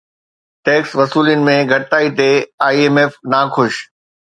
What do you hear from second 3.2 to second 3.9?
ناخوش